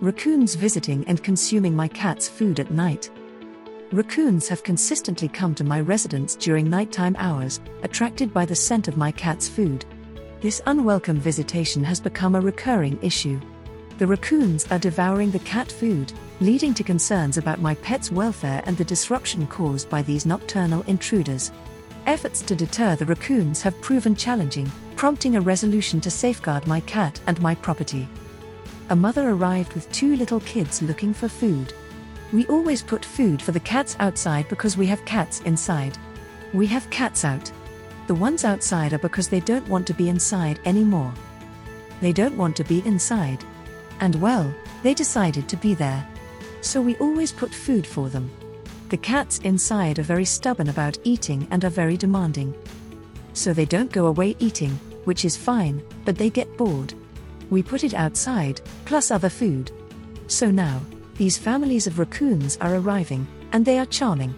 Raccoons 0.00 0.54
visiting 0.54 1.04
and 1.08 1.22
consuming 1.22 1.76
my 1.76 1.86
cat's 1.86 2.26
food 2.26 2.58
at 2.58 2.70
night. 2.70 3.10
Raccoons 3.92 4.48
have 4.48 4.62
consistently 4.62 5.28
come 5.28 5.54
to 5.54 5.62
my 5.62 5.82
residence 5.82 6.36
during 6.36 6.70
nighttime 6.70 7.14
hours, 7.18 7.60
attracted 7.82 8.32
by 8.32 8.46
the 8.46 8.54
scent 8.54 8.88
of 8.88 8.96
my 8.96 9.12
cat's 9.12 9.46
food. 9.46 9.84
This 10.40 10.62
unwelcome 10.64 11.20
visitation 11.20 11.84
has 11.84 12.00
become 12.00 12.34
a 12.34 12.40
recurring 12.40 12.98
issue. 13.02 13.38
The 13.98 14.06
raccoons 14.06 14.66
are 14.70 14.78
devouring 14.78 15.32
the 15.32 15.38
cat 15.40 15.70
food, 15.70 16.14
leading 16.40 16.72
to 16.74 16.82
concerns 16.82 17.36
about 17.36 17.60
my 17.60 17.74
pet's 17.74 18.10
welfare 18.10 18.62
and 18.64 18.78
the 18.78 18.84
disruption 18.84 19.46
caused 19.48 19.90
by 19.90 20.00
these 20.00 20.24
nocturnal 20.24 20.82
intruders. 20.86 21.52
Efforts 22.06 22.40
to 22.40 22.56
deter 22.56 22.96
the 22.96 23.04
raccoons 23.04 23.60
have 23.60 23.78
proven 23.82 24.16
challenging, 24.16 24.72
prompting 24.96 25.36
a 25.36 25.42
resolution 25.42 26.00
to 26.00 26.10
safeguard 26.10 26.66
my 26.66 26.80
cat 26.80 27.20
and 27.26 27.38
my 27.42 27.54
property. 27.54 28.08
A 28.90 28.96
mother 28.96 29.30
arrived 29.30 29.74
with 29.74 29.90
two 29.92 30.16
little 30.16 30.40
kids 30.40 30.82
looking 30.82 31.14
for 31.14 31.28
food. 31.28 31.72
We 32.32 32.44
always 32.46 32.82
put 32.82 33.04
food 33.04 33.40
for 33.40 33.52
the 33.52 33.60
cats 33.60 33.96
outside 34.00 34.48
because 34.48 34.76
we 34.76 34.86
have 34.86 35.04
cats 35.04 35.40
inside. 35.42 35.96
We 36.52 36.66
have 36.66 36.90
cats 36.90 37.24
out. 37.24 37.52
The 38.08 38.16
ones 38.16 38.44
outside 38.44 38.92
are 38.92 38.98
because 38.98 39.28
they 39.28 39.38
don't 39.38 39.68
want 39.68 39.86
to 39.86 39.94
be 39.94 40.08
inside 40.08 40.58
anymore. 40.64 41.14
They 42.00 42.12
don't 42.12 42.36
want 42.36 42.56
to 42.56 42.64
be 42.64 42.84
inside. 42.84 43.44
And 44.00 44.16
well, 44.16 44.52
they 44.82 44.92
decided 44.92 45.48
to 45.48 45.56
be 45.56 45.74
there. 45.74 46.04
So 46.60 46.82
we 46.82 46.96
always 46.96 47.30
put 47.30 47.54
food 47.54 47.86
for 47.86 48.08
them. 48.08 48.28
The 48.88 48.96
cats 48.96 49.38
inside 49.44 50.00
are 50.00 50.14
very 50.14 50.24
stubborn 50.24 50.68
about 50.68 50.98
eating 51.04 51.46
and 51.52 51.64
are 51.64 51.70
very 51.70 51.96
demanding. 51.96 52.56
So 53.34 53.52
they 53.52 53.66
don't 53.66 53.92
go 53.92 54.06
away 54.06 54.34
eating, 54.40 54.72
which 55.04 55.24
is 55.24 55.36
fine, 55.36 55.80
but 56.04 56.18
they 56.18 56.28
get 56.28 56.56
bored. 56.56 56.92
We 57.50 57.62
put 57.62 57.84
it 57.84 57.94
outside, 57.94 58.60
plus 58.84 59.10
other 59.10 59.28
food. 59.28 59.72
So 60.28 60.50
now, 60.50 60.80
these 61.16 61.36
families 61.36 61.86
of 61.86 61.98
raccoons 61.98 62.56
are 62.60 62.76
arriving, 62.76 63.26
and 63.52 63.64
they 63.64 63.78
are 63.78 63.86
charming. 63.86 64.34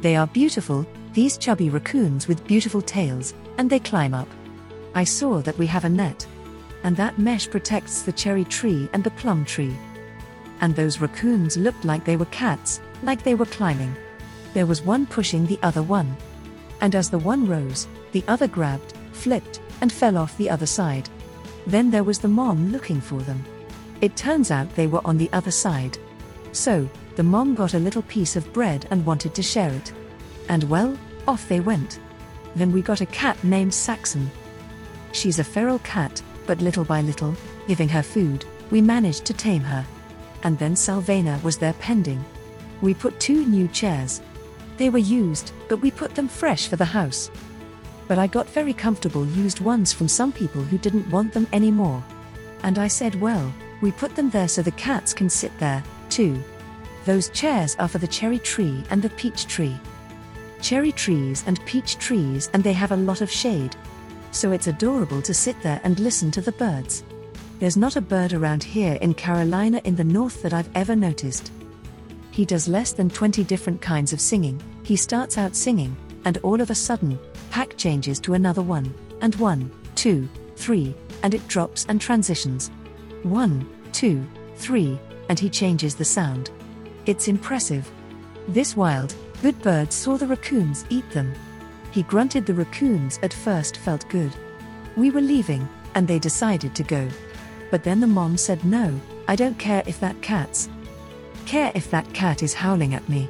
They 0.00 0.16
are 0.16 0.26
beautiful, 0.28 0.86
these 1.12 1.36
chubby 1.36 1.68
raccoons 1.68 2.28
with 2.28 2.46
beautiful 2.46 2.80
tails, 2.80 3.34
and 3.58 3.68
they 3.68 3.80
climb 3.80 4.14
up. 4.14 4.28
I 4.94 5.04
saw 5.04 5.40
that 5.42 5.58
we 5.58 5.66
have 5.66 5.84
a 5.84 5.88
net. 5.88 6.26
And 6.84 6.96
that 6.96 7.18
mesh 7.18 7.48
protects 7.50 8.02
the 8.02 8.12
cherry 8.12 8.44
tree 8.44 8.88
and 8.92 9.02
the 9.02 9.10
plum 9.12 9.44
tree. 9.44 9.74
And 10.60 10.76
those 10.76 11.00
raccoons 11.00 11.56
looked 11.56 11.84
like 11.84 12.04
they 12.04 12.16
were 12.16 12.26
cats, 12.26 12.80
like 13.02 13.22
they 13.24 13.34
were 13.34 13.46
climbing. 13.46 13.94
There 14.52 14.66
was 14.66 14.82
one 14.82 15.06
pushing 15.06 15.46
the 15.46 15.58
other 15.62 15.82
one. 15.82 16.16
And 16.80 16.94
as 16.94 17.10
the 17.10 17.18
one 17.18 17.48
rose, 17.48 17.88
the 18.12 18.22
other 18.28 18.46
grabbed, 18.46 18.94
flipped, 19.12 19.60
and 19.80 19.92
fell 19.92 20.16
off 20.16 20.36
the 20.36 20.50
other 20.50 20.66
side. 20.66 21.08
Then 21.66 21.90
there 21.90 22.04
was 22.04 22.18
the 22.18 22.28
mom 22.28 22.70
looking 22.70 23.00
for 23.00 23.20
them. 23.22 23.44
It 24.00 24.16
turns 24.16 24.50
out 24.50 24.74
they 24.74 24.86
were 24.86 25.06
on 25.06 25.16
the 25.16 25.30
other 25.32 25.50
side. 25.50 25.98
So, 26.52 26.88
the 27.16 27.22
mom 27.22 27.54
got 27.54 27.74
a 27.74 27.78
little 27.78 28.02
piece 28.02 28.36
of 28.36 28.52
bread 28.52 28.86
and 28.90 29.06
wanted 29.06 29.34
to 29.34 29.42
share 29.42 29.72
it. 29.72 29.92
And 30.48 30.64
well, 30.64 30.96
off 31.26 31.48
they 31.48 31.60
went. 31.60 32.00
Then 32.54 32.72
we 32.72 32.82
got 32.82 33.00
a 33.00 33.06
cat 33.06 33.42
named 33.42 33.72
Saxon. 33.72 34.30
She's 35.12 35.38
a 35.38 35.44
feral 35.44 35.78
cat, 35.80 36.22
but 36.46 36.60
little 36.60 36.84
by 36.84 37.00
little, 37.00 37.34
giving 37.66 37.88
her 37.88 38.02
food, 38.02 38.44
we 38.70 38.80
managed 38.80 39.24
to 39.26 39.32
tame 39.32 39.62
her. 39.62 39.86
And 40.42 40.58
then 40.58 40.76
Salvena 40.76 41.40
was 41.42 41.56
there 41.56 41.72
pending. 41.74 42.24
We 42.82 42.94
put 42.94 43.18
two 43.20 43.46
new 43.46 43.68
chairs. 43.68 44.20
They 44.76 44.90
were 44.90 44.98
used, 44.98 45.52
but 45.68 45.80
we 45.80 45.90
put 45.90 46.14
them 46.14 46.28
fresh 46.28 46.66
for 46.68 46.76
the 46.76 46.84
house. 46.84 47.30
But 48.06 48.18
I 48.18 48.26
got 48.26 48.48
very 48.48 48.72
comfortable 48.72 49.26
used 49.26 49.60
ones 49.60 49.92
from 49.92 50.08
some 50.08 50.32
people 50.32 50.62
who 50.62 50.78
didn't 50.78 51.10
want 51.10 51.32
them 51.32 51.46
anymore. 51.52 52.04
And 52.62 52.78
I 52.78 52.88
said, 52.88 53.20
well, 53.20 53.52
we 53.80 53.92
put 53.92 54.14
them 54.14 54.30
there 54.30 54.48
so 54.48 54.62
the 54.62 54.70
cats 54.72 55.12
can 55.12 55.28
sit 55.28 55.52
there, 55.58 55.82
too. 56.08 56.42
Those 57.04 57.28
chairs 57.30 57.76
are 57.78 57.88
for 57.88 57.98
the 57.98 58.06
cherry 58.06 58.38
tree 58.38 58.82
and 58.90 59.02
the 59.02 59.10
peach 59.10 59.46
tree. 59.46 59.76
Cherry 60.62 60.92
trees 60.92 61.44
and 61.46 61.64
peach 61.66 61.98
trees, 61.98 62.48
and 62.54 62.64
they 62.64 62.72
have 62.72 62.92
a 62.92 62.96
lot 62.96 63.20
of 63.20 63.30
shade. 63.30 63.76
So 64.30 64.52
it's 64.52 64.66
adorable 64.66 65.20
to 65.22 65.34
sit 65.34 65.60
there 65.62 65.80
and 65.84 66.00
listen 66.00 66.30
to 66.32 66.40
the 66.40 66.52
birds. 66.52 67.04
There's 67.60 67.76
not 67.76 67.96
a 67.96 68.00
bird 68.00 68.32
around 68.32 68.64
here 68.64 68.98
in 69.00 69.14
Carolina 69.14 69.80
in 69.84 69.96
the 69.96 70.04
north 70.04 70.42
that 70.42 70.52
I've 70.52 70.70
ever 70.74 70.96
noticed. 70.96 71.52
He 72.30 72.44
does 72.44 72.66
less 72.66 72.92
than 72.92 73.10
20 73.10 73.44
different 73.44 73.80
kinds 73.80 74.12
of 74.12 74.20
singing. 74.20 74.60
He 74.82 74.96
starts 74.96 75.38
out 75.38 75.54
singing, 75.54 75.96
and 76.24 76.38
all 76.38 76.60
of 76.60 76.70
a 76.70 76.74
sudden, 76.74 77.18
pack 77.54 77.76
changes 77.76 78.18
to 78.18 78.34
another 78.34 78.62
one, 78.62 78.92
and 79.20 79.36
one, 79.36 79.70
two, 79.94 80.28
three, 80.56 80.92
and 81.22 81.34
it 81.34 81.46
drops 81.46 81.86
and 81.88 82.00
transitions. 82.00 82.72
One, 83.22 83.64
two, 83.92 84.26
three, 84.56 84.98
and 85.28 85.38
he 85.38 85.48
changes 85.48 85.94
the 85.94 86.04
sound. 86.04 86.50
It's 87.06 87.28
impressive. 87.28 87.88
This 88.48 88.76
wild, 88.76 89.14
good 89.40 89.56
bird 89.62 89.92
saw 89.92 90.16
the 90.16 90.26
raccoons 90.26 90.84
eat 90.90 91.08
them. 91.10 91.32
He 91.92 92.02
grunted 92.02 92.44
the 92.44 92.54
raccoons 92.54 93.20
at 93.22 93.32
first 93.32 93.76
felt 93.76 94.08
good. 94.08 94.34
We 94.96 95.12
were 95.12 95.20
leaving, 95.20 95.68
and 95.94 96.08
they 96.08 96.18
decided 96.18 96.74
to 96.74 96.82
go. 96.82 97.08
But 97.70 97.84
then 97.84 98.00
the 98.00 98.08
mom 98.08 98.36
said 98.36 98.64
no, 98.64 99.00
I 99.28 99.36
don't 99.36 99.60
care 99.60 99.84
if 99.86 100.00
that 100.00 100.20
cat's. 100.22 100.68
Care 101.46 101.70
if 101.76 101.88
that 101.92 102.12
cat 102.12 102.42
is 102.42 102.52
howling 102.52 102.94
at 102.94 103.08
me. 103.08 103.28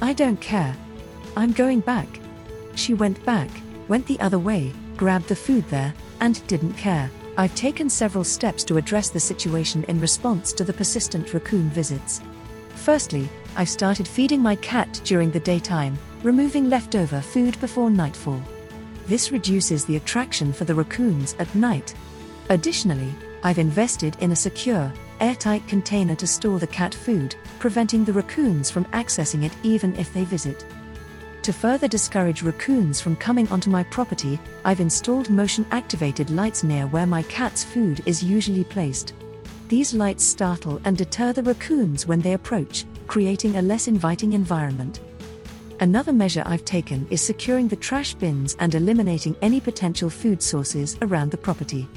I 0.00 0.14
don't 0.14 0.40
care. 0.40 0.74
I'm 1.36 1.52
going 1.52 1.80
back. 1.80 2.18
She 2.78 2.94
went 2.94 3.22
back, 3.26 3.50
went 3.88 4.06
the 4.06 4.20
other 4.20 4.38
way, 4.38 4.72
grabbed 4.96 5.26
the 5.26 5.34
food 5.34 5.68
there, 5.68 5.92
and 6.20 6.46
didn't 6.46 6.74
care. 6.74 7.10
I've 7.36 7.54
taken 7.56 7.90
several 7.90 8.22
steps 8.22 8.62
to 8.64 8.76
address 8.76 9.10
the 9.10 9.18
situation 9.18 9.82
in 9.88 10.00
response 10.00 10.52
to 10.52 10.62
the 10.62 10.72
persistent 10.72 11.34
raccoon 11.34 11.70
visits. 11.70 12.20
Firstly, 12.76 13.28
I've 13.56 13.68
started 13.68 14.06
feeding 14.06 14.40
my 14.40 14.54
cat 14.54 15.00
during 15.02 15.32
the 15.32 15.40
daytime, 15.40 15.98
removing 16.22 16.70
leftover 16.70 17.20
food 17.20 17.60
before 17.60 17.90
nightfall. 17.90 18.40
This 19.08 19.32
reduces 19.32 19.84
the 19.84 19.96
attraction 19.96 20.52
for 20.52 20.64
the 20.64 20.76
raccoons 20.76 21.34
at 21.40 21.52
night. 21.56 21.96
Additionally, 22.48 23.12
I've 23.42 23.58
invested 23.58 24.16
in 24.20 24.30
a 24.30 24.36
secure, 24.36 24.92
airtight 25.18 25.66
container 25.66 26.14
to 26.14 26.28
store 26.28 26.60
the 26.60 26.66
cat 26.68 26.94
food, 26.94 27.34
preventing 27.58 28.04
the 28.04 28.12
raccoons 28.12 28.70
from 28.70 28.84
accessing 28.86 29.42
it 29.42 29.52
even 29.64 29.96
if 29.96 30.14
they 30.14 30.22
visit. 30.22 30.64
To 31.42 31.52
further 31.52 31.88
discourage 31.88 32.42
raccoons 32.42 33.00
from 33.00 33.16
coming 33.16 33.48
onto 33.48 33.70
my 33.70 33.82
property, 33.84 34.38
I've 34.64 34.80
installed 34.80 35.30
motion 35.30 35.64
activated 35.70 36.30
lights 36.30 36.62
near 36.62 36.86
where 36.86 37.06
my 37.06 37.22
cat's 37.22 37.64
food 37.64 38.02
is 38.04 38.22
usually 38.22 38.64
placed. 38.64 39.14
These 39.68 39.94
lights 39.94 40.24
startle 40.24 40.80
and 40.84 40.96
deter 40.96 41.32
the 41.32 41.42
raccoons 41.42 42.06
when 42.06 42.20
they 42.20 42.34
approach, 42.34 42.84
creating 43.06 43.56
a 43.56 43.62
less 43.62 43.88
inviting 43.88 44.34
environment. 44.34 45.00
Another 45.80 46.12
measure 46.12 46.42
I've 46.44 46.64
taken 46.64 47.06
is 47.08 47.22
securing 47.22 47.68
the 47.68 47.76
trash 47.76 48.12
bins 48.14 48.56
and 48.58 48.74
eliminating 48.74 49.36
any 49.40 49.60
potential 49.60 50.10
food 50.10 50.42
sources 50.42 50.98
around 51.02 51.30
the 51.30 51.38
property. 51.38 51.88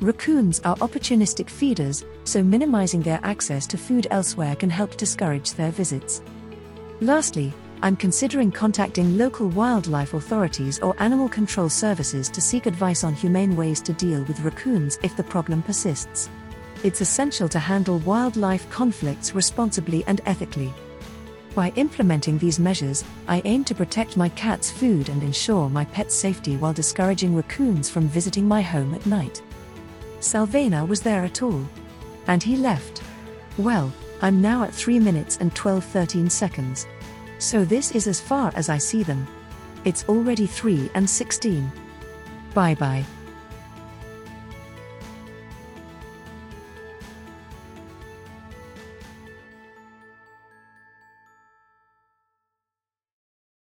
Raccoons 0.00 0.60
are 0.60 0.76
opportunistic 0.76 1.50
feeders, 1.50 2.04
so 2.24 2.42
minimizing 2.42 3.02
their 3.02 3.20
access 3.22 3.66
to 3.68 3.78
food 3.78 4.06
elsewhere 4.10 4.54
can 4.54 4.70
help 4.70 4.96
discourage 4.96 5.54
their 5.54 5.70
visits. 5.70 6.22
Lastly, 7.00 7.52
I'm 7.84 7.96
considering 7.96 8.50
contacting 8.50 9.18
local 9.18 9.48
wildlife 9.50 10.14
authorities 10.14 10.78
or 10.78 10.94
animal 11.00 11.28
control 11.28 11.68
services 11.68 12.30
to 12.30 12.40
seek 12.40 12.64
advice 12.64 13.04
on 13.04 13.12
humane 13.12 13.54
ways 13.56 13.82
to 13.82 13.92
deal 13.92 14.24
with 14.24 14.40
raccoons 14.40 14.98
if 15.02 15.14
the 15.18 15.22
problem 15.22 15.62
persists. 15.62 16.30
It's 16.82 17.02
essential 17.02 17.46
to 17.50 17.58
handle 17.58 17.98
wildlife 17.98 18.70
conflicts 18.70 19.34
responsibly 19.34 20.02
and 20.06 20.22
ethically. 20.24 20.72
By 21.54 21.74
implementing 21.76 22.38
these 22.38 22.58
measures, 22.58 23.04
I 23.28 23.42
aim 23.44 23.64
to 23.64 23.74
protect 23.74 24.16
my 24.16 24.30
cat's 24.30 24.70
food 24.70 25.10
and 25.10 25.22
ensure 25.22 25.68
my 25.68 25.84
pet's 25.84 26.14
safety 26.14 26.56
while 26.56 26.72
discouraging 26.72 27.36
raccoons 27.36 27.90
from 27.90 28.08
visiting 28.08 28.48
my 28.48 28.62
home 28.62 28.94
at 28.94 29.04
night. 29.04 29.42
Salvena 30.20 30.86
was 30.86 31.02
there 31.02 31.22
at 31.22 31.42
all. 31.42 31.68
And 32.28 32.42
he 32.42 32.56
left. 32.56 33.02
Well, 33.58 33.92
I'm 34.22 34.40
now 34.40 34.62
at 34.62 34.72
3 34.72 35.00
minutes 35.00 35.36
and 35.42 35.54
12 35.54 35.84
13 35.84 36.30
seconds. 36.30 36.86
So 37.38 37.64
this 37.64 37.92
is 37.92 38.06
as 38.06 38.20
far 38.20 38.52
as 38.54 38.68
I 38.68 38.78
see 38.78 39.02
them. 39.02 39.26
It's 39.84 40.04
already 40.08 40.46
3 40.46 40.90
and 40.94 41.08
16. 41.08 41.70
Bye 42.54 42.74
bye. 42.74 43.04